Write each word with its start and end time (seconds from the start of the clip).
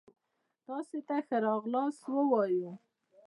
تاسي 0.65 0.99
ته 1.07 1.17
ښه 1.25 1.37
را 1.43 1.53
غلاست 1.63 2.03
وايو 2.31 2.73